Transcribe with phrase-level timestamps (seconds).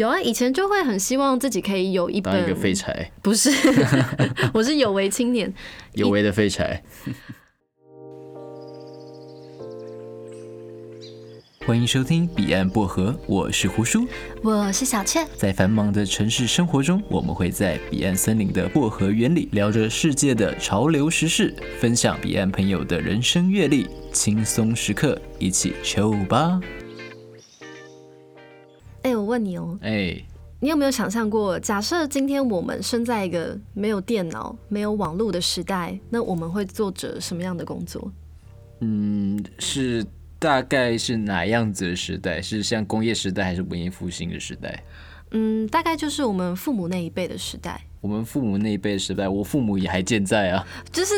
[0.00, 3.50] 有啊，以前就会很希望自己可以有一本当一个废柴，不是，
[4.54, 5.52] 我是有为青年，
[5.92, 6.82] 有为的废柴。
[11.66, 14.06] 欢迎收听《彼岸薄荷》，我是胡叔，
[14.42, 15.28] 我是小倩。
[15.36, 26.58] 在繁忙的城市生活中，我们会在彼岸森林的薄荷园里聊着世界的潮流时事，分享彼岸朋友的人生阅历，轻松时刻一起 chill 吧。
[29.02, 30.24] 哎、欸，我问你哦，哎、欸，
[30.60, 38.12] 你有没有想象过，假设今天我们生在一个没有电脑、没有网络的时代，那我们会做着什么样的工作？
[38.80, 40.04] 嗯，是。
[40.40, 42.40] 大概是哪样子的时代？
[42.40, 44.82] 是像工业时代，还是文艺复兴的时代？
[45.32, 47.78] 嗯，大概就是我们父母那一辈的时代。
[48.00, 50.66] 我们父母那一辈的时代，我父母也还健在啊。
[50.90, 51.12] 就是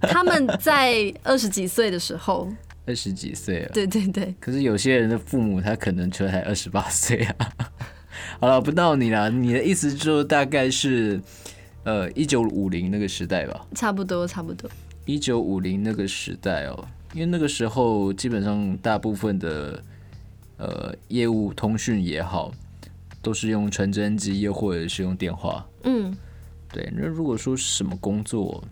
[0.00, 2.48] 他们在二十几岁的时候。
[2.90, 3.70] 二十几岁了？
[3.72, 4.34] 对对对。
[4.40, 7.36] 可是有些人的父母，他可能就才二十八岁啊。
[8.40, 9.30] 好了，不闹你了。
[9.30, 11.20] 你的意思就大概是
[11.84, 13.64] 呃一九五零那个时代吧？
[13.76, 14.68] 差不多，差不多。
[15.04, 16.84] 一九五零那个时代哦。
[17.14, 19.80] 因为那个时候，基本上大部分的
[20.56, 22.52] 呃业务通讯也好，
[23.22, 25.64] 都是用传真机，又或者是用电话。
[25.84, 26.16] 嗯，
[26.72, 26.92] 对。
[26.96, 28.64] 那如果说什么工作，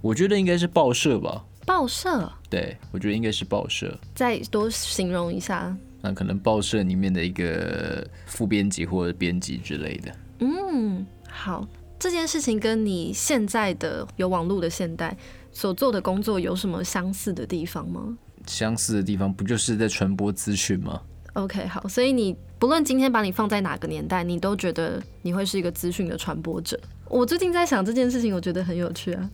[0.00, 1.44] 我觉得应该是报社吧。
[1.66, 2.32] 报社？
[2.50, 3.96] 对，我觉得应该是报社。
[4.14, 5.74] 再多形容一下。
[6.02, 10.12] 那可能报社里面的一个副编辑或者编辑之类的。
[10.40, 11.66] 嗯，好。
[11.98, 15.16] 这件事情跟你现在的有网络的现代。
[15.52, 18.16] 所做的工作有什么相似的地方吗？
[18.46, 26.78] 相似的地方不就是在传播资讯吗？OK，好，所以你不论今天把你放在哪个年代，你都觉得你会是一个资讯的传播者。
[27.08, 29.28] 我最近在想这件事情，我觉得很有趣啊。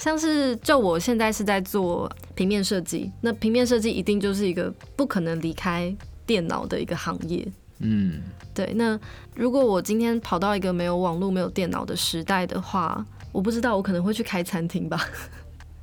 [0.00, 7.46] 像是就我现在是在做平面设计，那平面设计一定就是一个不可能离开电脑的一个行业。
[7.80, 8.22] 嗯，
[8.54, 8.72] 对。
[8.76, 8.98] 那
[9.34, 15.06] 如果我今天跑到一个没有网络、没有电脑的时代的话，我不知道，我可能会去开餐厅吧。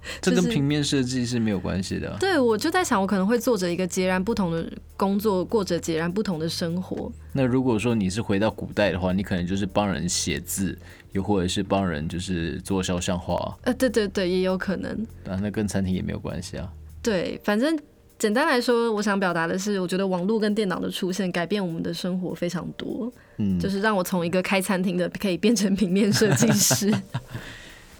[0.22, 2.18] 这跟平面设计是没有关系的啊。
[2.20, 7.12] 对，我就在想，我可能会做着一个截然不同的工作，过着截然不同的生活。
[7.34, 10.78] 那如果说你是回到古代的话，你可能就是帮人写字，
[11.12, 13.58] 又或者是帮人就是做肖像画。
[13.64, 14.92] 呃，对对对，也有可能。
[15.26, 16.72] 啊，那跟餐厅也没有关系啊。
[17.02, 17.78] 对，反正
[18.18, 23.12] 简单来说，我想表达的是，我觉得网络跟电脑的出现改变我们的生活非常多。
[23.38, 26.92] 嗯，就是让我从一个开餐厅的可以变成平面设计师。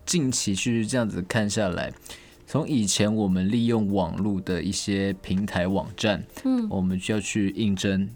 [0.08, 1.92] 近期去这样子看下来，
[2.48, 8.10] 从以前我们利用网络的一些平台网站，嗯，我们需要去应征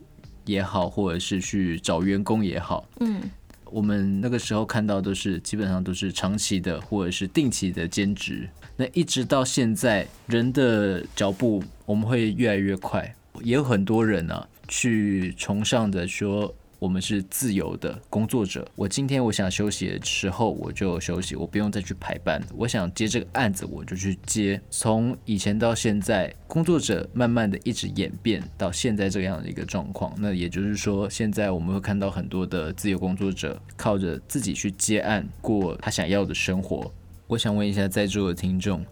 [0.46, 3.22] 也好，或者是去找员工也好，嗯，
[3.66, 8.48] 我们那个时候看到都是基本上都是长期的或者是定期的兼职。
[8.78, 13.14] 那一直到现在，人的脚步我们会越来越快，
[13.44, 16.56] 也有很多人啊去崇尚的说。
[16.82, 18.68] 我们是自由的工作者。
[18.76, 22.42] 我今天我想休息的时候，我就休息，我不用再去排班。
[22.58, 24.60] 我想接这个案子，我就去接。
[24.72, 30.12] 从以前到现在，工作者慢慢的一直演变到现在这样的一个状况。
[30.18, 36.92] 那也就是说，现在我们会看到很多的自由工作者靠着自己去接案，过他想要的生活。
[37.28, 38.84] 我想问一下在座的听众，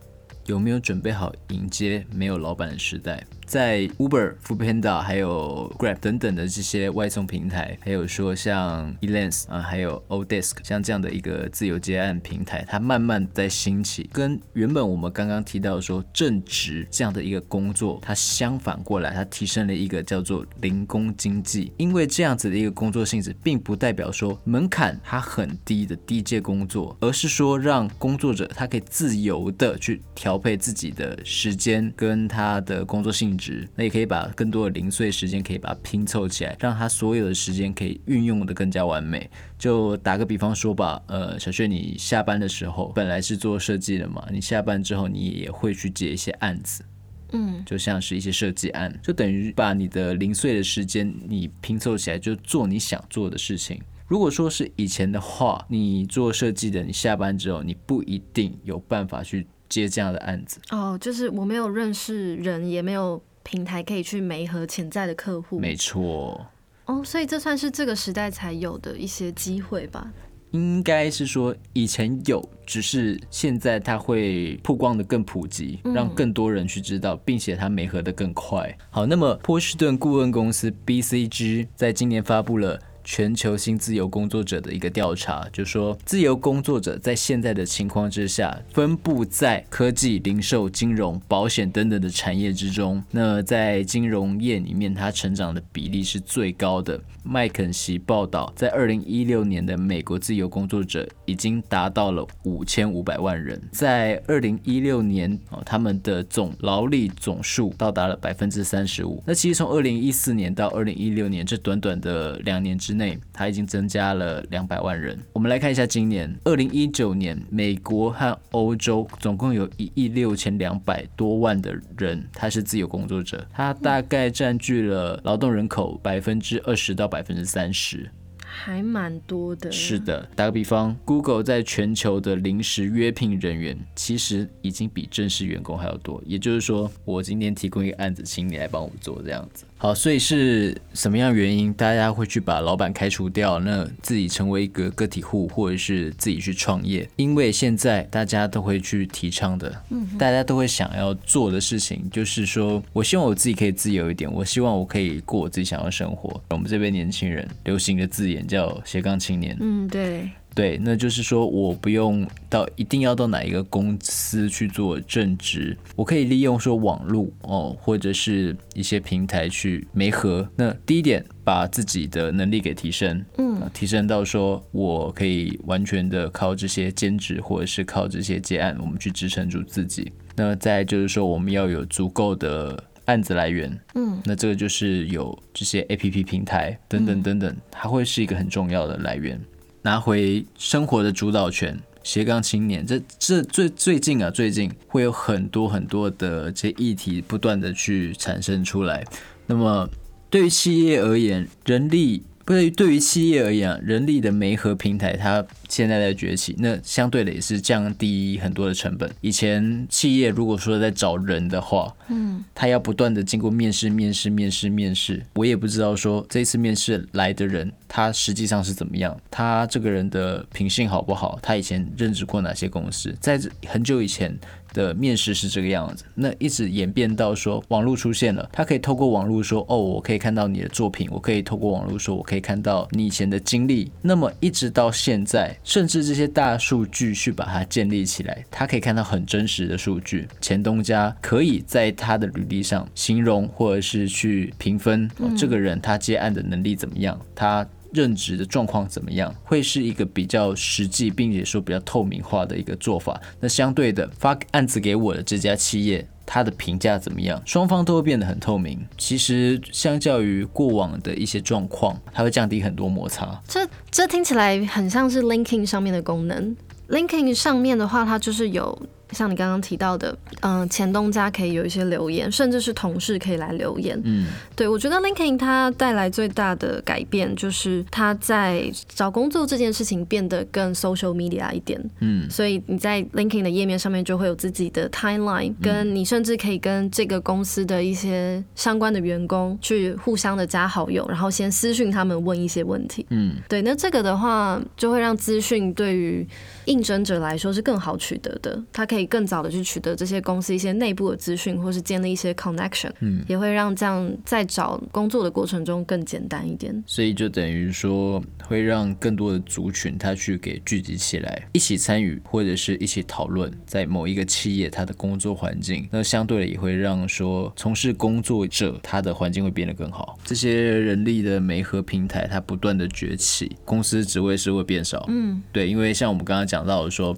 [0.46, 3.26] 有没有准备好迎接没有老板的时代？
[3.50, 14.08] 在 Uber、Foodpanda 还有 Grab 等等的这些外送平台，还有说像 Elance 啊，还有 Odesk 像这样的一个自由接案平台，它慢慢在兴起。
[14.14, 21.74] 跟原本我们刚刚提到说正职这样的一个工作，它相反过来，它提升了一个叫做零工经济。
[21.78, 33.68] 因为这样子的一个工作性质，并不代表说门槛它很低的低阶工作，而是说让工作者他可以自由的去调配自己的时间跟他的工作性质。
[33.76, 39.28] 那也可以把更多的零碎时间可以把它拼凑起来，让他所有的时间可以运用的更加完美。
[39.58, 46.84] 就打个比方说吧，呃，小薛，你下班的时候本来是做设计的嘛，你下班之后你也会去接一些案子，
[47.32, 53.82] 嗯，就像是一些设计案，就等于把你的零碎的时间你拼凑起来，就做你想做的事情。
[54.08, 60.60] 如果说是以前的话，你做设计的，你下班之后你不一定有办法去接这样的案子。
[60.72, 63.22] 哦，就是我没有认识人，也没有。
[63.44, 66.46] 平台可以去媒合潜在的客户，没错。
[66.86, 70.12] 哦，所以这算是这个时代才有的一些机会吧？
[70.52, 78.76] 应该是说以前有，只是现在它会曝光的更普及，让更多人去知道，并且它媒合的更快。
[78.90, 82.82] 好，那么波士顿顾问公司 BCG 在今年发布了。
[83.10, 93.04] 全球新自由工作者的一个调查，就说自由工作者在现在的情况之下，分布在科技、零售、金融、保险等等的产业之中。
[93.10, 97.02] 那在金融业里面，它成长的比例是最高的。
[97.24, 109.22] 麦肯锡报道，在二零一六年的美国自由工作者已经达到了五千五百万人，在二零一六年，哦他们的总劳力总数到达了百分之三十五。
[109.26, 112.99] 那其实从二零一四年到二零一六年这短短的两年之内，
[113.32, 115.16] 它已经增加了两百万人。
[115.32, 127.20] 我们来看一下今年二零一九年，美国和欧洲总共有一亿六千两百多万的人，他是自由工作者，他大概占据了劳动人口百分之二十到百。
[127.20, 128.10] 百分之三十，
[128.48, 129.70] 还蛮多的。
[129.70, 136.24] 是的，打个比方，Google 在全球的临时约聘人员，其实已经比正式员工还要多。
[136.26, 139.66] 也就是说，我今天提供一个案子，请你来帮我做这样子。
[139.82, 147.10] 好，所以是什么样原因，大家会去把老板开除掉，那自己成为一个个体户，或者是自己去创业？
[147.16, 156.44] 因为现在大家都会去提倡的，嗯，大家都会想要做的事情，就是说我希望我自己可以自由一点，我希望我可以过我自己想要的生活。
[156.50, 160.30] 我们这边年轻人流行的字眼叫斜杠青年，嗯，对。
[160.60, 170.46] 对，那就是说，我不用到一定要到哪一个公司去做正职，我可以利用说网络哦，或者是一些平台去媒合。
[170.58, 180.12] 那第一点，把自己的能力给提升，嗯，提升到说我可以完全的靠这些兼职或者是靠这些接案，我们去支撑住自己。
[180.36, 189.40] 那再就是说，我们要有足够的案子来源，嗯，那这个就是有这些 APP 平台等等等等，它会是一个很重要的来源。
[189.82, 199.06] 拿回生活的主导权，斜杠青年，这这最最近啊，最近会有很多很多的这些议题不断的去产生出来。
[199.48, 199.90] 那么
[200.30, 202.24] 对于企业而言，人力。
[202.50, 209.08] 对于对于企业而言，人力的媒合平台它现在在崛起，那相对的也是降低很多的成本。
[209.22, 224.36] 以前企业如果说在找人的话，嗯，他要不断的经过面试、面试、面试、面试，我也不知道说这次面试来的人他实际上是怎么样，他这个人的品性好不好，他以前任职过哪些公司，在很久以前。
[224.74, 247.68] 的面试是这个样子，那一直演变到说网络出现了，他可以透过网络说，哦，我可以看到你的作品，我可以透过网络说，我可以看到你以前的经历，那么一直到现在，甚至这些大数据去把它建立起来，他可以看到很真实的数据，前东家可以在他的履历上形容或者是去评分，这个人他接案的能力怎么样，他。
[247.92, 249.34] 任职的状况怎么样？
[249.44, 253.20] 会是一个比较实际，并且说比较透明化的一个做法。
[253.40, 257.42] 那相对的，发案子给我的这家企业，它的评价怎么样？
[257.46, 258.80] 双方都会变得很透明。
[258.98, 263.42] 其实，相较于过往的一些状况，它会降低很多摩擦。
[263.48, 266.56] 这这听起来很像是 Linking 上面的功能。
[266.90, 268.80] Linking 上面的话，它就是有。
[269.12, 274.00] 像你刚刚提到的，嗯、呃，前东家可以有一些留言，甚至是同事可以来留言。
[274.04, 281.80] 嗯，对，我觉得 LinkedIn 它带来最大的改变，就是它在找工作这件事情变得更 social media 一点。
[282.00, 293.06] 嗯，所以你在 LinkedIn 的页面上面就会有自己的 timeline，跟你甚至可以跟这个公司的一些相关的员工去互相的加好友，然后先私讯他们问一些问题。
[293.10, 296.28] 嗯，对，那这个的话就会让资讯对于
[296.70, 306.84] 应征者来说是更好取得的，他可以更早的去取得这些公司一些内部的资讯，或是建立一些 connection，嗯，也会让这样在找工作的过程中更简单一点。
[306.86, 320.20] 所以就等于说，会让更多的族群他去给聚集起来，一起参与或者是一起讨论，在某一个企业他的工作环境，那相对的也会让说从事工作者他的环境会变得更好。
[320.24, 326.59] 这些人力的媒合平台它不断的崛起，公司职位是会变少，嗯，对，因为像我们刚刚讲。
[326.60, 327.16] 讲到说，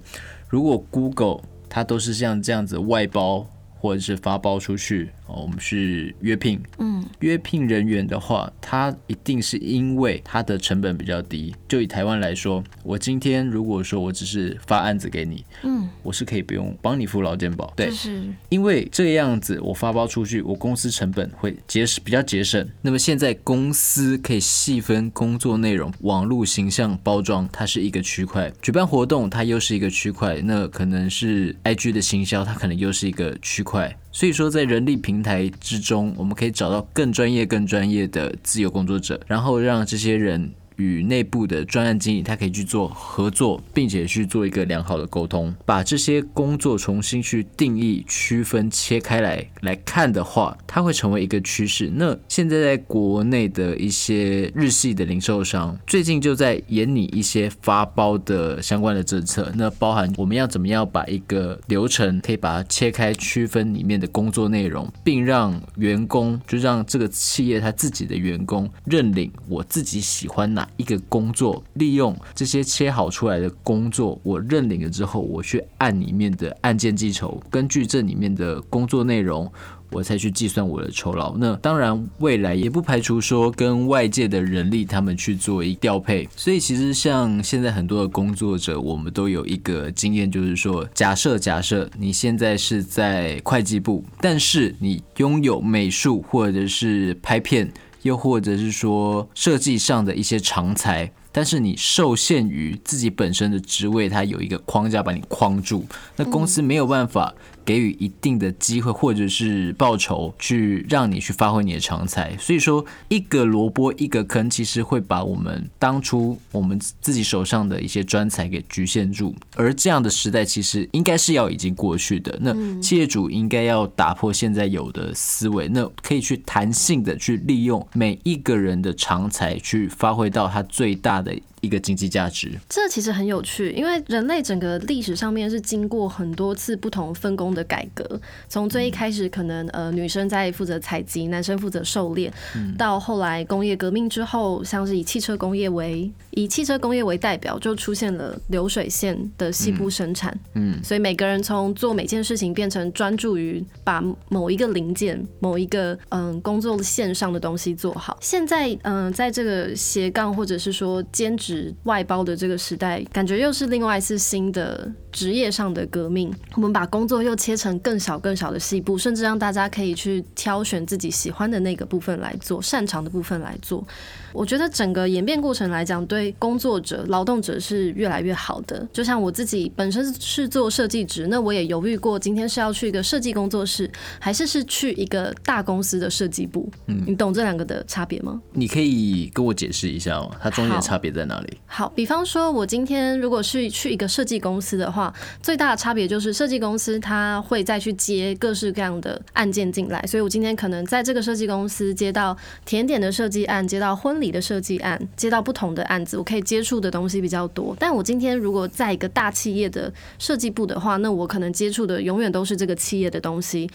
[0.48, 3.44] 如果 Google 它都是像这样子外包
[3.80, 5.10] 或者是发包出去。
[5.34, 11.54] 我们是约聘，嗯，约聘人员的话，他一定是因为他的成本比较低。
[11.68, 22.68] 就以台湾来说，我今天如果说我只是发案子给你，嗯，我是可以不用帮你付劳健保，对，是，因为这个样子我发包出去，我公司成本会节省，比较节省。
[22.82, 30.40] 那么现在公司可以细分工作内容，网络形象包装，它是一个区块；举办活动，它又是一个区块。
[30.42, 33.96] 那可能是 IG 的行销，它可能又是一个区块。
[34.12, 40.52] 所以说，在人力平台之中，我们可以找到更专业、更专业的自由工作者，然后让这些人
[40.82, 51.88] 与内部的专案经理，他可以去做合作，并且去做一个良好的沟通，把这些工作重新去定义、区分、切开来来看的话，它会成为一个趋势。
[51.94, 79.50] 那现在在国内的一些日系的零售商，最近就在研拟一些发包的相关的政策，那包含我们要怎么样把一个流程可以把它切开、区分里面的工作内容，并让员工就让这个企业他自己的员工认领我自己喜欢哪一个工作，利用这些切好出来的工作，我认领了之后，我去按里面的案件计酬，根据这里面的工作内容，
[79.90, 81.36] 我才去计算我的酬劳。
[81.36, 86.28] 那当然，未来也不排除说跟外界的人力他们去做一调配。
[86.34, 97.70] 所以其实像现在很多的工作者，我们都有一个经验，就是说，假设假设你现在是在会计部，但是你拥有美术或者是拍片。
[98.02, 107.34] 又或者是说设计上的一些长才，但是你受限于自己本身的职位，它有一个框架把你框住，那公司没有办法。
[107.64, 112.36] 给予一定的机会或者是报酬，去让你去发挥你的长才。
[112.38, 119.34] 所以说，一个萝卜一个坑，其实会把我们当初我们自己手上的一些专才给局限住。
[119.56, 122.38] 而这样的时代，其实应该是要已经过去的。
[122.40, 131.36] 那企业主应该要打破现在有的思维，那可以去弹性的去利用每一个人的长才，去发挥到他最大的。
[131.62, 142.32] 一个经济价值，这其实很有趣，因为人类整个历史上面是经过很多次不同分工的改革，从最一开始可能呃女生在负责采集，男生负责狩猎，
[142.76, 158.18] 到后来工业革命之后，像是以汽车工业为以汽车工业为代表，就出现了流水线的细部生产，嗯，所以每个人从做每件事情变成专注于把某一个零件、某一个嗯工作线上的东西做好。
[158.20, 161.51] 现在嗯在这个斜杠或者是说兼职。
[161.84, 166.32] 外包的这个时代，感觉又是另外一次新的职业上的革命。
[166.54, 173.86] 我们把工作又切成更小、更小的细部，甚至让大家可以去挑选自己喜欢的那个部分来做，擅长的部分来做。
[174.32, 178.86] 我觉得整个演变过程来讲，对工作者、劳动者是越来越好的。
[178.92, 186.66] 就像我自己本身是做设计职，那我也犹豫过，今天是要去一个设计工作室，还是是去一个大公司的设计部？
[186.86, 188.40] 嗯，你懂这两个的差别吗？
[188.52, 190.30] 你可以跟我解释一下吗？
[190.40, 191.58] 它中间的差别在哪里？
[191.66, 195.01] 好，好，比方说，我今天如果是去一个设计公司的话，
[195.42, 207.74] 最大的差别就是设计公司他会再去接各式各样的案件进来，所以我今天可能在这个设计公司接到甜点的设计案，接到婚礼的设计案，接到不同的案子，我可以接触的东西比较多。
[207.78, 213.70] 但我今天如果在一个大企业的设计部的话，那我可能接触的永远都是这个企业的东西。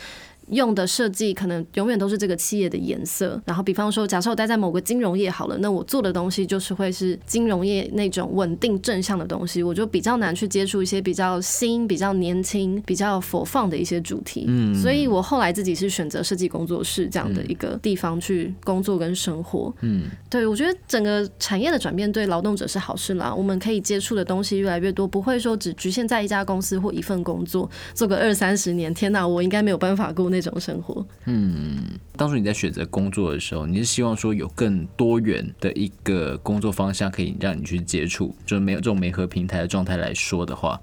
[0.50, 14.46] 用的设计可能永远都是这个企业的颜色，然后比方说，假设我待在某个金融业好了，那我做的东西就是会是金融业那种稳定正向的东西，我就比较难去接触一些比较新、比较年轻、比较 for fun 的一些主题。
[14.48, 19.74] 嗯，所以我后来自己是选择设计工作室这样的一个地方去工作跟生活。
[19.82, 28.94] 嗯，对，我觉得整个产业的转变对劳动者是好事啦，我们可以接触的东西越来越多，不会说只局限在一家公司或一份工作做个二三十年。
[28.94, 30.37] 天哪，我应该没有办法过那。
[30.38, 31.84] 那种生活，嗯，
[32.16, 40.80] 当初你在选择工作的时候，你是希望说有更多元的一个工作方向可以让你去接触，就是没有这种媒合平台的状态来说的话，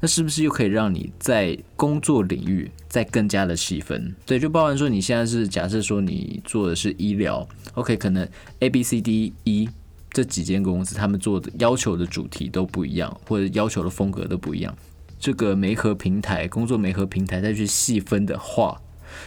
[0.00, 4.12] 那是不是又可以让你在工作领域再更加的细分？
[4.26, 9.68] 对，就包含说你现在是假设说你做的是医疗，OK，可能 A、B、C、D、E
[10.10, 14.74] 这几间公司，他们做的要求的主题都不一样，或者要求的风格都不一样。
[15.18, 18.80] 这个媒合平台工作媒合平台再去细分的话。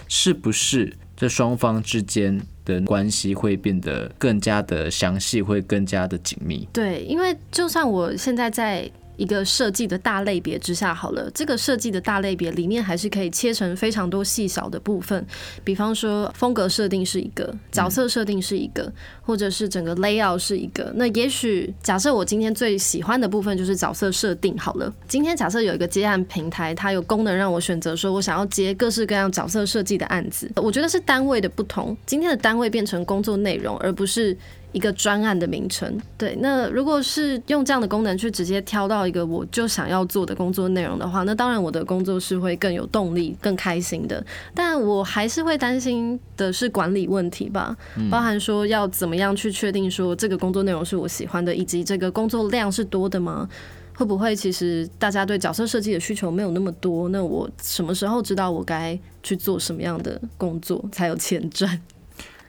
[0.08, 6.68] 是不是这双方之间的关系会变得更加的详细，会更加的紧密？
[6.74, 8.90] 对，因为就算我现在在。
[9.20, 15.24] 一个设计的大类别之下，好了，这个设计的大类别里面还是可以切成非常多细小的部分，
[15.64, 20.92] 比方说风格设定是一个，角色设定是一个，或者是整个 layout 是一个。
[20.96, 24.92] 那也许假设我今天最喜欢的部分就是角色设定好了。
[25.08, 34.38] 今天假设有一个接案平台，它有功能让我选择说我想要接各式各样角色设计的案子，我觉得是单位的不同，今天的单位变成工作内容，而不是。
[34.72, 36.38] 一个专案的名称，对。
[36.42, 44.24] 那如果是用这样的功能去直接挑到一个我就想要做的工作内容的话，那当然我的工作是会更有动力、更开心的。
[44.54, 47.76] 但我还是会担心的是管理问题吧，
[48.12, 53.50] 包含说要怎么样去确定说这个工作内容是我喜欢的，以及这个工作量是多的吗？
[53.96, 57.10] 会不会其实大家对角色设计的需求没有那么多？
[57.10, 61.82] 那我什么时候知道我该去做什么样的工作才有钱赚？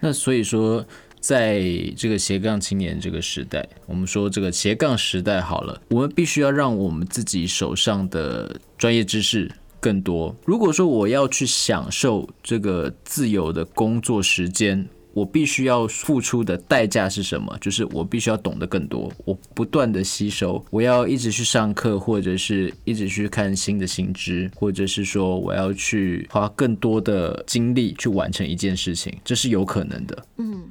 [0.00, 0.84] 那所以说。
[1.20, 1.62] 在
[1.96, 10.34] 这个斜杠青年这个时代，我们说这个斜杠时代好了，我们必须要让我们自己手上的专业知识更多。
[10.44, 17.56] 如果说我要去享受这个自由的工作时间，我必须要付出的代价是什么？
[17.60, 30.26] 就是我必须要懂得更多，我不断的吸收，我要一直去上课，或者是一直去看新的新知，或者是说我要去花更多的精力去完成一件事情，这是有可能的。
[30.38, 30.70] 嗯。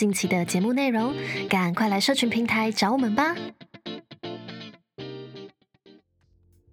[0.00, 1.12] 近期的节目内容，
[1.46, 3.36] 赶快来社群平台找我们吧。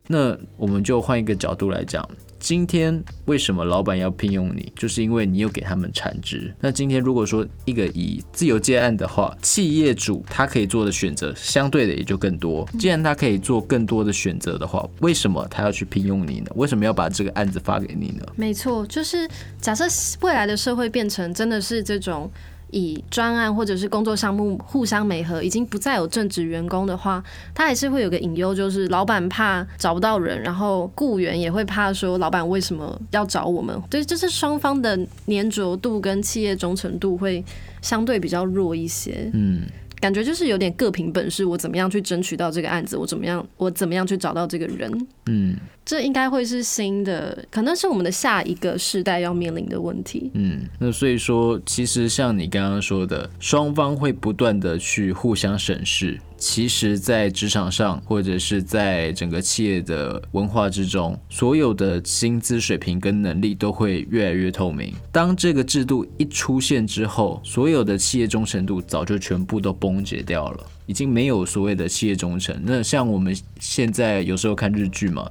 [0.07, 4.71] 那我们就换一个角度来讲，今天为什么老板要聘用你？
[4.77, 6.55] 就是因为你有给他们产值。
[6.61, 12.65] 那今天如果说一个以自由接案的话，企业主他可以做的选择相对的也就更多。
[12.79, 16.49] 既然他可以做更多的选择的话，为什么他要去聘用你呢？
[16.55, 18.25] 为什么要把这个案子发给你呢？
[18.37, 19.29] 没错，就是
[19.59, 19.83] 假设
[20.21, 22.31] 未来的社会变成真的是这种。
[22.71, 33.81] 以专案或者是工作项目互相美合，已经不再有正职员工的话，他还是会有个隐忧，就是老板怕找不到人，然后雇员也会怕说老板为什么要找我们？
[33.89, 34.97] 对，就是双方的
[35.27, 37.43] 粘着度跟企业忠诚度会
[37.81, 39.29] 相对比较弱一些。
[39.33, 39.61] 嗯。
[39.99, 56.19] 感觉就是有点各凭本事，我怎么样去争取到这个案子，我怎么样，我怎么样去找到这个人，嗯，这应该会是新的，可能是我们的下一个世代要面临的问题，嗯，那所以说，其实像你刚刚说的，双方会不断的去互相审视。
[56.37, 64.93] 其实，在职场上，或者是在整个企业的文化之中，所有的薪资水平跟能力都会越来越透明。
[65.11, 72.55] 当这个制度一出现之后，所有的企业忠诚度早就全部都崩解掉了，已经没有所谓的企业忠诚。
[72.63, 75.27] 那像我们现在有时候看日剧嘛，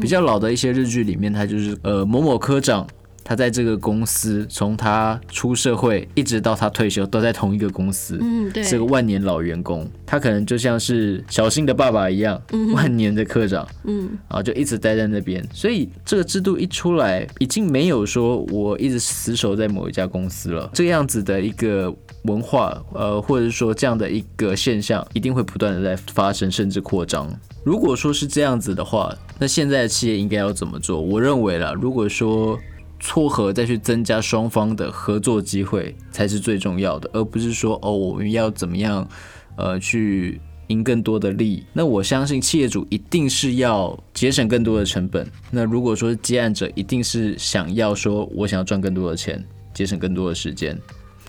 [0.00, 2.84] 比较老的一些日剧里面，它就是呃某某科长。
[3.28, 9.86] 他在这个公司，从他出社会一直到他退休，都在同一个公司，嗯，对，是个万年老员工。
[10.06, 15.46] 他可能就像是小新的爸爸一样，嗯，万年的科长，嗯，然后就一直待在那边。
[15.52, 20.70] 所以这个制度一出来，已经没有说我一直死守在某一家公司了。
[20.72, 27.30] 这样子的一个文化，呃，或者是说这样的一个现象，一定会不断的在发生，甚至扩张。
[27.62, 30.98] 如果说是这样子的话，那现在的企业应该要怎么做？
[30.98, 32.58] 我认为啦，如果说
[33.00, 39.08] 撮合再去增加双方的合作机会才是最重要的，而不是说哦，我们要怎么样，
[39.56, 41.64] 呃，去赢更多的利。
[41.72, 45.26] 那我相信企业主一定是要节省更多的成本。
[45.50, 50.78] 那如果说接案者一定是想要说，我想要赚更多的钱，节省更多的时间。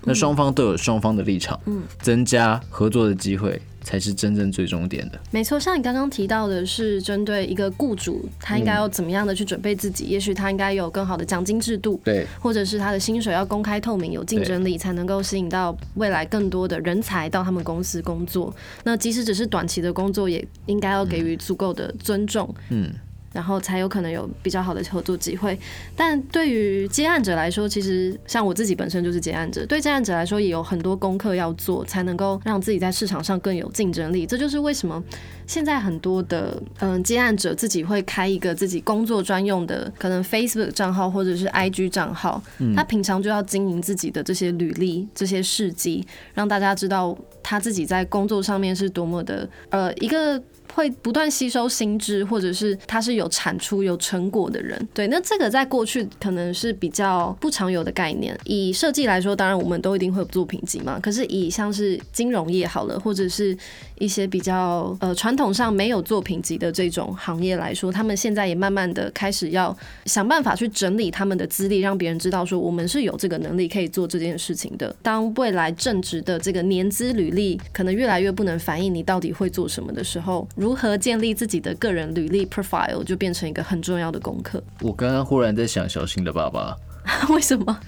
[0.09, 3.61] 那双方都有双方的立场，嗯，增加合作的机会。
[3.81, 5.17] 才是真正最终点的。
[5.31, 10.05] 没错，像你刚刚提到的是针对一个雇主，他应该要怎么样的去准备自己？
[10.05, 18.53] 嗯、也许他应该有更好的奖金制度，对，或者是他的薪水要公开透明、有竞争力，才能够吸引到未来更多的人才到他们公司工作。
[18.83, 22.53] 那即使只是短期的工作，也应该要给予足够的尊重。
[22.69, 22.83] 嗯。
[22.83, 22.93] 嗯
[23.31, 25.57] 然后才有可能有比较好的合作机会，
[25.95, 34.25] 但对于接案者来说，其实像我自己本身就是接案者，对接案者来说也有很多功课要做，才能够让自己在市场上更有竞争力。
[34.25, 35.03] 这就是为什么
[35.45, 42.41] 现在很多的嗯接案者自己会开一个自己工作专用的可能 Facebook 账号或者是 IG 账号，
[42.75, 50.41] 他平常就要经营自己的这些履历、这些事迹，让大家知道他自己在工作上面是多么的呃一个。
[50.73, 54.87] 会不断吸收新知，或者是他是有产出、有成果的人。
[54.93, 58.37] 对，那这个在过去可能是比较不常有的概念。
[58.45, 60.99] 以设计来说，当然我们都一定会有作品集嘛。
[60.99, 63.57] 可是以像是金融业好了，或者是
[63.99, 74.95] 一些比较呃传统上没有作品集的这种行业来说，他们现在也慢慢的开始要想办法去整理他们的资历，让别人知道说我们是有这个能力可以做这件事情的。
[75.03, 84.63] 当未来正职的这个年资履历可能越来越不能反映你到底会做什么的时候，如何建立自己的个人履历 profile 就变成一个很重要的功课。
[84.81, 86.75] 我刚刚忽然在想小新的爸爸，
[87.29, 87.79] 为什么？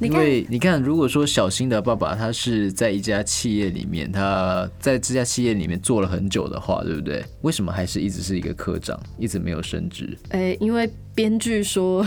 [0.00, 7.24] 因为你看，如果说小新的爸爸他是在一家企业里面，他在这家企业里面做了很久的话，对不对？
[7.42, 10.16] 为什么还是一直是一个科长，一直没有升职？
[10.30, 12.06] 哎、欸，因为编剧说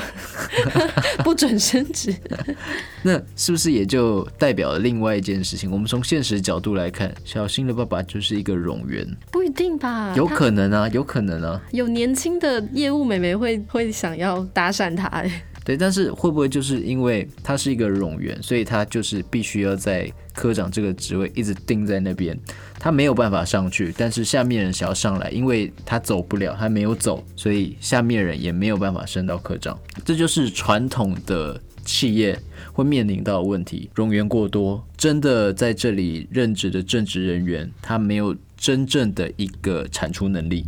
[1.23, 2.13] 不准升职。
[3.03, 5.71] 那是不是也就代表了另外一件事情？
[5.71, 10.13] 我们从现实角度来看，小新的爸爸就是一个冗员，不一定吧？
[10.15, 15.43] 有可能啊，有可能啊，有年轻的业务美眉会会想要搭讪他、欸，哎。
[15.65, 22.39] 对，但是会不会就是因为他是一个冗员，所以他就是必须要在科长这个职位一直定在那边，
[22.79, 29.75] 他没有办法上去，但是下面人想要上来，因为他走不了，他没有走，所以下面人也没有办法升到科长。
[30.05, 32.39] 这就是传统的企业
[32.71, 40.63] 会面临到问题，冗员过多，真的在这里任职的正职人员，他没有真正的一个产出能力。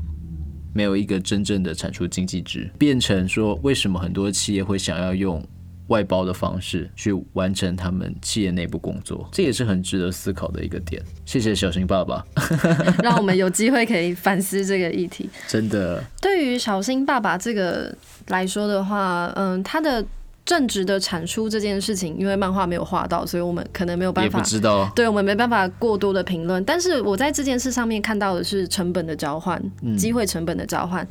[0.77, 5.43] 没有一个真正的产出经济值，变成说，为什么很多企业会想要用
[5.87, 9.27] 外包的方式去完成他们企业内部工作？
[9.31, 11.01] 这也是很值得思考的一个点。
[11.25, 12.23] 谢谢小新爸爸，
[13.01, 15.27] 让我们有机会可以反思这个议题。
[15.49, 17.91] 真的，对于小新爸爸这个
[18.27, 20.05] 来说的话，嗯，他的。
[20.47, 24.39] 正直的产出这件事情，因为漫画没有画到，所以我们可能没有办法。
[24.39, 24.89] 也不知道。
[24.95, 26.63] 对，我们没办法过多的评论。
[26.63, 29.61] 但是我在这件事上面看到的是成本的交换，
[29.97, 31.03] 机会成本的交换。
[31.03, 31.07] 嗯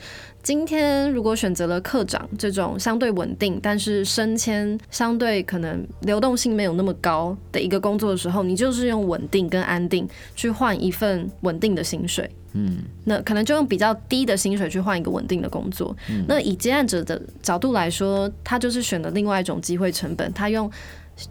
[0.46, 12.30] 今天如果选择了课长这种相对稳定，但是升迁相对可能流动性没有那么高的一个工作的时候，你就是用稳定跟安定去换一份稳定的薪水。
[12.52, 15.96] 嗯，那可能就用比较低的薪水去换一个稳定的工作。
[16.08, 20.70] 嗯，那以接案者的角度来说，他就是选了另外一种机会成本，他用。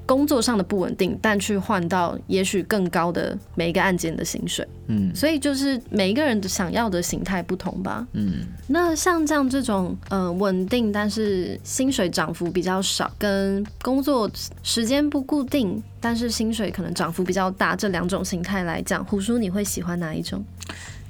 [0.05, 14.29] 工作上的不稳定，但去换到也许更高的每一个案件的薪水，嗯，所以就是每一个人的想要的形态不同吧，嗯，那像这样这种呃稳定，但是薪水涨幅比较少，跟工作
[14.63, 20.43] 时间不固定，但是薪水可能涨幅比较大，这两种形态来讲，胡叔你会喜欢哪一种？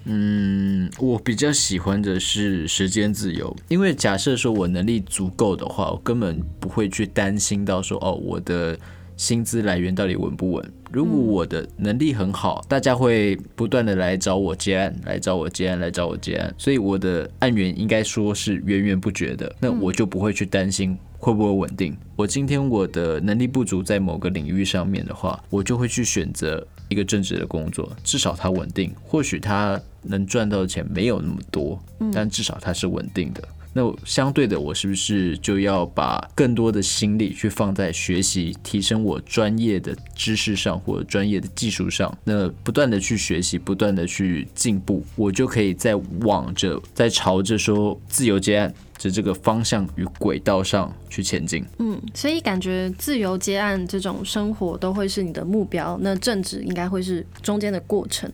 [0.05, 8.77] 嗯，我比较喜欢的是时间自由，因为假设说我能力足够的话，我根本不会去担心到说哦，我的
[9.17, 10.73] 薪资来源到底稳不稳。
[10.91, 21.97] 如果我的能力很好，大家会不断的来找我接案，来找我接案，来找我接案，所以我的案源应该说是源源不绝的，那我就不会去担心会不会稳定。
[22.15, 29.79] 我今天我的能力不足在某个领域上面的话，我就会去选择一个正职的工作，至少它稳定，或许它。
[30.07, 33.43] 能赚到的钱没有那么多，但至少它是稳定的。
[33.73, 42.15] 那相对的，我是不是就要把更多的心力去放在学习、提升我专业的知识上，或者专业的技术上？
[42.23, 51.65] 那不断的去学习，不断的去进步，我就可以在往着、在朝着说自由接案的这个方向与轨道上去前进。
[51.79, 58.31] 嗯，所以感觉自由接案这种生活都会是你的目标，那正职应该会是中间的过程。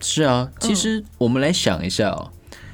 [0.00, 2.30] 是啊，其实我们来想一下哦，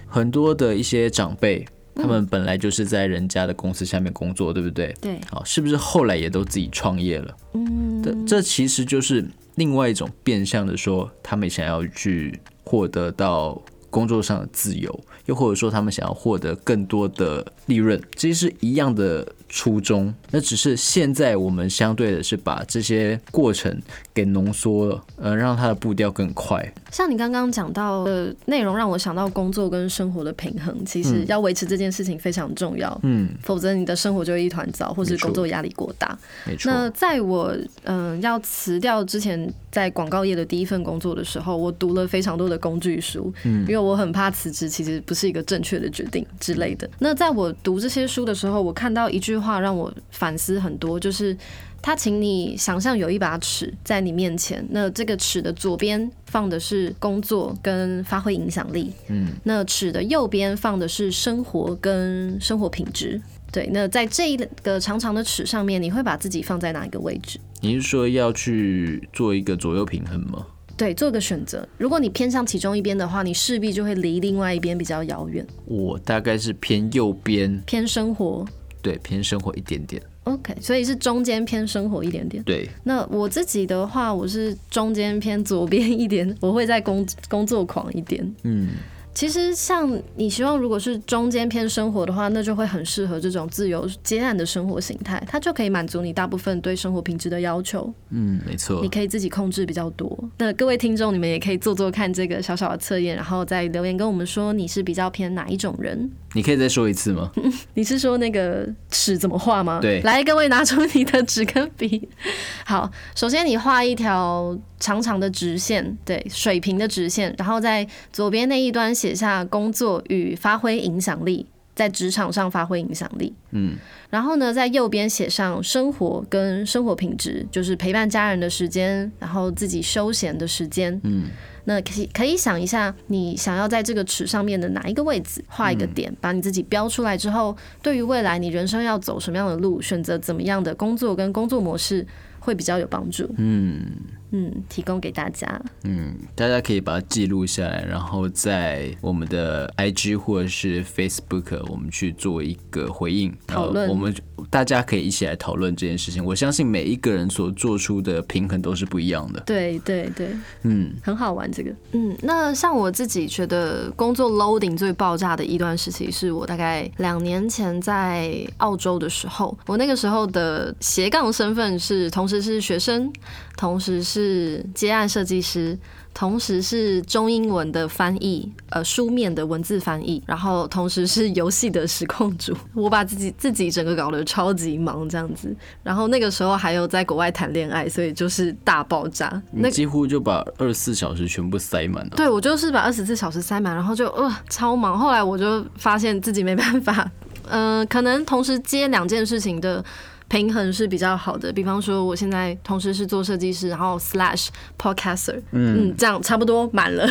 [0.07, 4.95] 很多的一些长辈，他们本来就是在人家的公司下面工作，对不对？
[5.01, 7.37] 对，好，是不是后来也都自己创业了？
[7.55, 13.61] 嗯，这这其实就是另外一种变相的说，他们想要去获得到
[13.97, 19.27] 工作上的自由，又或者说他们想要获得更多的利润，其实是一样的。
[19.49, 23.81] 初衷，那只是现在我们相对的是把这些过程
[24.13, 26.73] 给浓缩了，呃，让它的步调更快。
[26.91, 36.19] 像你刚刚讲到的内容，让我想到工作跟生活的平衡，其实要维持这件事情非常重要，嗯，否则你的生活就会一团糟，或是工作压力过大。
[36.45, 36.73] 没错。
[36.73, 46.91] 那在我嗯、呃、要辞掉之前，在广告业的第一份工作的时候，我读了非常多的工具书，嗯，因为我很怕辞职其实不是一个正确的决定之类的。
[46.99, 49.36] 那在我读这些书的时候，我看到一句。
[49.39, 51.37] 话让我反思很多，就是
[51.83, 63.21] 他请你想象有一把尺在你面前，那这个尺的左边放的是工作跟发挥影响力，嗯，那尺的右边放的是生活跟生活品质，
[63.53, 67.39] 对，那在这一个长长的尺上面，你会把自己放在哪一个位置？
[67.61, 70.47] 你是说要去做一个左右平衡吗？
[70.77, 71.67] 对，做个选择。
[71.79, 75.47] 如果你偏向其中一边的话，你势必就会离另外一边比较遥远。
[75.65, 78.45] 我大概是偏右边，偏生活。
[78.87, 80.01] 对，偏生活一点点。
[80.23, 82.41] OK，所以是中间偏生活一点点。
[82.45, 88.35] 对，那我自己的话，我是中间偏左边一点，我会再工工作狂一点。
[88.45, 88.69] 嗯，
[89.17, 97.91] 其实像你希望如果是中间偏生活的话，那就会很适合这种自由接案的生活形态，它就可以满足你大部分对生活品质的要求。
[98.11, 100.23] 嗯，没错，你可以自己控制比较多。
[100.37, 106.11] 那各位听众，你们也可以做做看这个小小的测验，然后再留言跟我们说你是比较偏哪一种人。
[106.35, 107.33] 你可以再说一次吗？
[107.73, 109.79] 你是说那个尺怎么画吗？
[109.81, 112.07] 对，来，各位拿出你的纸跟笔。
[112.67, 123.35] 好，首先你画一条长长的直线，对，水平的直线，然后在左边那一端写下工作与发挥影响力，在职场上发挥影响力。
[123.51, 123.77] 嗯，
[124.11, 131.01] 然后呢，在右边写上生活跟生活品质，就是陪伴家人的时间，然后自己休闲的时间。
[131.05, 131.25] 嗯。
[131.69, 142.07] 那可以可以想一下，你想要在这个尺上面的哪一个位置画一个点，把你自己标出来之后，对于未来你人生要走什么样的路，选择怎么样的工作跟工作模式，
[142.39, 143.29] 会比较有帮助。
[143.37, 143.85] 嗯。
[144.31, 145.61] 嗯，提供给大家。
[145.85, 153.89] 嗯，大家可以把它记录下来，然后在我们的 IG 或者是 Facebook，我们去做一个回应讨论。
[153.89, 154.15] 我们
[154.51, 156.25] 大家可以一起来讨论这件事情。
[156.25, 159.41] 我相信每一个人所做出的平衡都是不一样的。
[159.47, 160.29] 对对对，
[160.63, 161.71] 嗯，很好玩这个。
[161.93, 169.57] 嗯，那像我自己觉得工作 loading 最爆炸的一段时期，是我大概两年前在澳洲的时候。
[169.67, 173.13] 我那个时候的斜杠身份是同时是学生，
[173.57, 174.65] 同时是。
[174.75, 175.79] 接案设计师，
[176.13, 182.55] 同时是中英文的翻译，呃，书面的文字翻译，然后同时是游戏的实控主。
[182.75, 189.41] 我把自己自己整个搞得超级忙这样子，然后那个时候还有在国外谈恋爱，所以就是大爆炸。
[189.51, 192.11] 那几乎就把二十四小时全部塞满了。
[192.17, 194.99] 对，我就是把二十四小时塞满，然后就呃超忙。
[194.99, 197.11] 后来我就发现自己没办法，
[197.49, 199.83] 嗯、呃，可能同时接两件事情的。
[200.29, 207.09] 平衡是比较好的，比方说我现在同时是做设计师，然后 slash podcaster，嗯，嗯，这样差不多满了，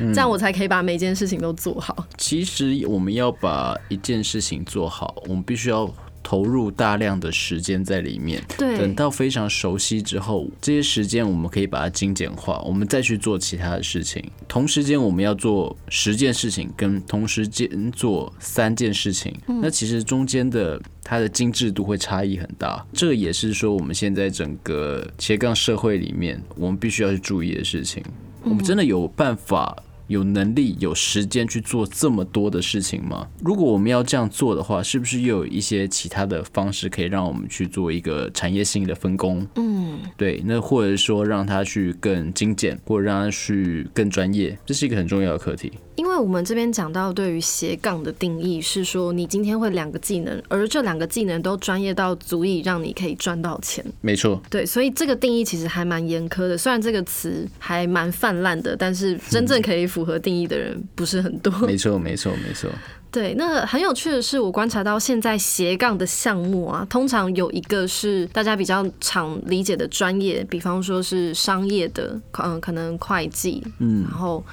[0.00, 2.06] 嗯， 这样我才可以把每件事情都做好。
[2.16, 5.92] 其实我们要把一件事情做好，我们必须要。
[6.26, 14.24] 投入大量的时间在里面，对，等到非常熟悉之后，这些时间我们可以把它精简化，我们再去做其他的事情。
[14.48, 22.84] 同时间我们要做十件事情，跟同时间做三件事情，嗯，那其实中间的它的精致度会差异很大。
[22.92, 28.02] 这个也是说我们现在整个斜杠社会里面，我们必须要去注意的事情。
[28.42, 33.26] 我们真的有办法，有能力、有时间去做这么多的事情吗？
[33.40, 39.46] 如果我们要这样做的话，是不是又有一些其他的方式可以让我们去做一个产业性的分工？
[39.56, 45.72] 嗯，对，那或者说让它去更精简，或者让它去更专业，这是一个很重要的课题。
[45.96, 53.84] 因为我们这边讲到对于斜杠的定义是说，你今天会两个技能，而这两个技能都专业到足以让你可以赚到钱。
[54.00, 56.58] 没错，对，所以这个定义其实还蛮严苛的。
[56.58, 61.52] 虽然这个词还蛮泛滥的，但是真正可以符合定义的人不是很多。
[61.66, 62.68] 没错，没错，没错。
[63.12, 74.44] 对，那很有趣的是，我观察到现在斜杠的项目啊，通常有一个是大家比较常理解的专业，比方说是商业的，嗯，可能会计，嗯，然后。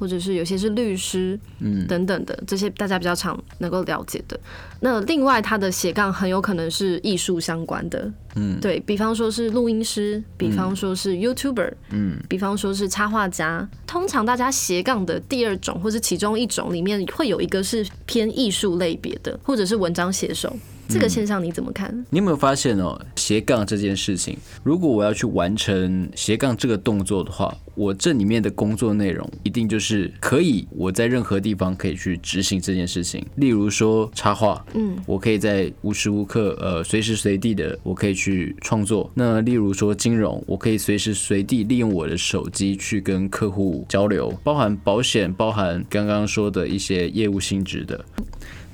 [0.00, 4.40] 或者是有些是律师，嗯，等等的这些大家比较常能够了解的。
[4.80, 13.68] 那另外，他的斜杠很有可能是艺术相关的，嗯，对，比方说是录音师，比方说是 YouTuber，嗯，比方说是插画家。
[13.86, 20.56] 通常大家斜杠的第二种或是其中一种里面会有一个是偏艺术类别的，或者是文章写手。
[20.90, 21.88] 这个现象你怎么看？
[21.92, 33.24] 嗯，你有没有发现哦，斜杠这件事情，如果我要去完成斜杠这个动作的话，我这里面的工作内容一定就是可以我在任何地方可以去执行这件事情。
[33.36, 39.10] 例如说插画，嗯，我可以在无时无刻，呃，随时随地的我可以去创作。
[39.14, 48.04] 那例如说金融，我可以随时随地利用我的手机去跟客户交流，包含保险，包含刚刚说的一些业务性质的。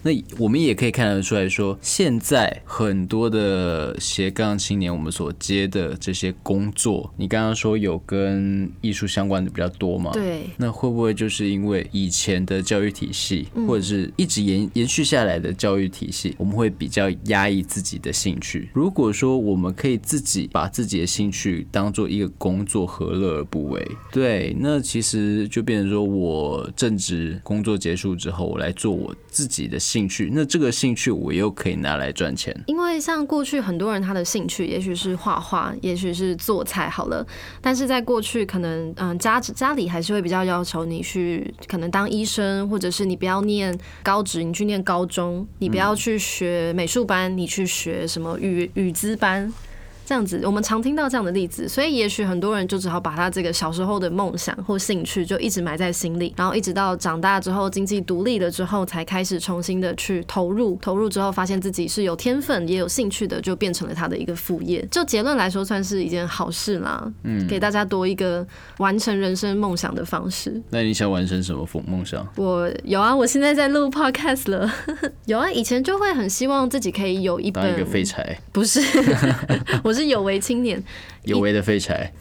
[0.06, 10.12] 那我们也可以看得出来说，现在很多的斜杠青年，我们所接的这些工作，你刚刚说有跟艺术相关的比较多嘛？
[10.12, 10.42] 对。
[10.58, 18.70] 那会不会就是因为以前的教育体系，或者是一直延延续下来的教育体系，我们会比较压抑自己的兴趣？
[18.72, 23.84] 如果说我们可以自己把自己的兴趣当做一个工作，何乐而不为？
[24.12, 29.95] 对，那其实就变成说我正职工作结束之后，我来做我自己的兴趣。
[29.96, 32.54] 兴趣，那这个兴趣我又可以拿来赚钱。
[32.66, 37.26] 因为像过去很多人他的兴趣也许是画画，也许是做菜好了，
[37.62, 49.50] 但是在过去可能嗯家家里还是会比较要求你去可能当医生，或者是你不要念高职，你去念高中，你不要去学美术班，你去学什么语语资班。
[50.06, 60.78] 这样子，我们常听到这样的例子，所以也许很多人就只好把他这个小时候的梦想或兴趣就一直埋在心里，然后一直到长大之后经济独立了之后，才开始重新的去投入。
[60.80, 64.86] 投入之后发现自己是有天分也有兴趣的，就变成了他的一个副业。
[64.90, 67.12] 就结论来说，算是一件好事啦。
[67.24, 68.46] 嗯，给大家多一个
[68.78, 70.62] 完成人生梦想的方式。
[70.70, 72.24] 那你想完成什么梦梦想？
[72.36, 74.72] 我有啊，我现在在录 podcast 了。
[75.26, 78.80] 有啊，以前就会很希望自己可以有一本当一个废柴，不是，
[79.82, 80.82] 我 是有为青年，
[81.24, 82.12] 有为的废柴。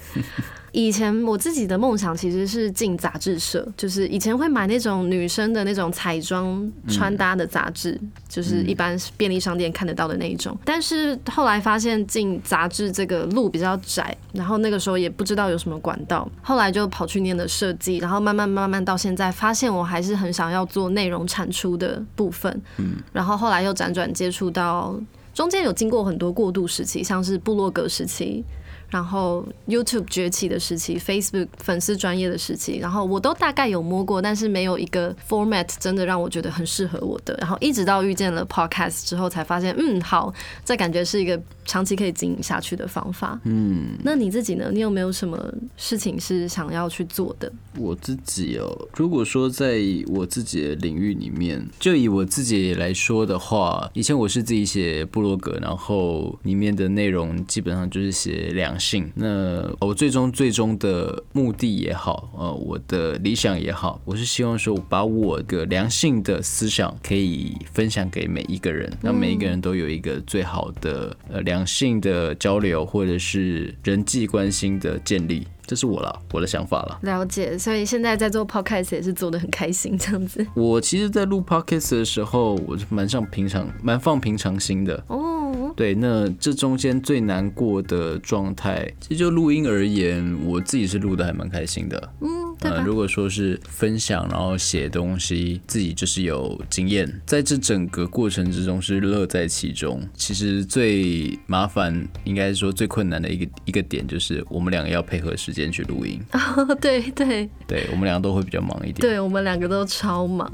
[0.72, 10.58] 以前我自己的梦想其实是进杂志社，就是以前会买那种女生的那种彩妆穿搭的杂志，嗯，就是一般便利商店看得到的那一种。
[10.66, 22.62] 但是后来发现进杂志这个路比较窄，然后那个时候也不知道有什么管道，后来就跑去念的设计，然后慢慢慢慢到现在，发现我还是很想要做内容产出的部分。
[22.80, 25.00] 嗯，然后后来又辗转接触到，
[25.36, 28.42] 中间有经过很多过渡时期，像是布洛格时期。
[28.90, 37.36] 然后 YouTube 崛起的时期，Facebook 粉丝专业的时期，然后我都大概有摸过，但是没有一个 format 真的让我觉得很适合我的。
[37.40, 43.40] 然后一直到遇见了 Podcast 之后，才发现，嗯，好，这感觉是一个长期可以经营下去的方法。
[43.44, 44.70] 嗯，那你自己呢？
[44.72, 45.38] 你有没有什么
[45.78, 47.52] 事情是想要去做的？
[47.78, 59.12] 我自己哦，如果说在我自己的领域里面，就以我自己来说的话，以前我是自己写部落格，然后里面的内容基本上就是写两性。
[59.16, 75.46] 那我最终最终的目的也好，呃，我的理想也好，我是希望说，我把我的良性的思想可以分享给每一个人，让每一个人都有一个最好的呃良性的交流，或者是人际关系的建立。
[75.66, 77.00] 这是我了，我的想法了。
[77.04, 80.46] 了解，所以现在在做 podcast 也是做的很开心，这样子。
[80.56, 85.04] 我其实，在录 podcast 的时候，我是蛮像平常，蛮放平常心的。
[85.08, 92.14] 哦，对，那这中间最难过的状态，其实就录音而言，我自己是录的还蛮开心的。
[92.22, 92.46] 嗯。
[92.62, 100.02] 呃，如果说是分享，然后写东西，自己就是有经验，在这整个过程之中是乐在其中。
[100.14, 106.20] 其实最麻烦，应该是说最困难的一个一个点，就是我们两个要配合时间去录音。
[106.34, 108.96] 哦，对对对，我们两个都会比较忙一点。
[108.96, 110.50] 对，我们两个都超忙。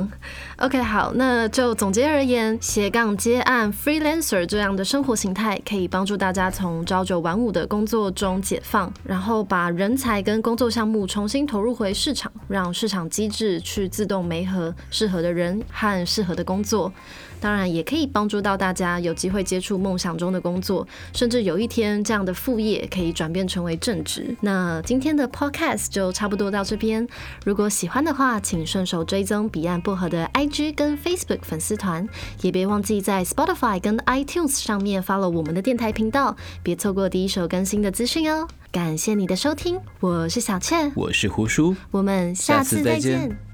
[0.57, 11.91] OK，好，那就总结而言，斜杠接案 freelancer 这样的生活形态，可以帮助大家从朝九晚五的工作中解放，然后把人才跟工作项目重新投入回。
[11.93, 16.91] 市场，让市场机制去自动媒合适合的人和适合的工作，
[17.41, 24.33] 当然也可以帮助到大家有机会接触梦想中的工作，甚至有一天这样的副业可以转变成为正职。
[24.39, 27.05] 那今天的 Podcast 就差不多到这边，
[27.43, 32.07] 如果喜欢的话，请顺手追踪彼岸薄荷的 IG 跟 Facebook 粉丝团，
[32.41, 38.47] 也别忘记在 Spotify 跟 iTunes 上面 follow 我们的电台频道，别错过第一手更新的资讯哦。
[38.71, 43.50] 感谢你的收听，我是小倩，我是胡叔，我们下次再见。